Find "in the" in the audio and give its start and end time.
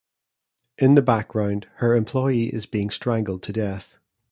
0.79-1.03